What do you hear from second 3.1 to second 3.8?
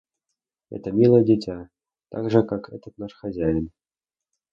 хозяин.